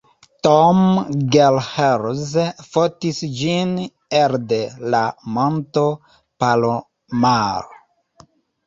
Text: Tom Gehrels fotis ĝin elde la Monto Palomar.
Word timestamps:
Tom 0.45 0.77
Gehrels 1.35 2.23
fotis 2.71 3.21
ĝin 3.43 3.77
elde 4.23 4.61
la 4.97 5.05
Monto 5.37 5.87
Palomar. 6.43 7.75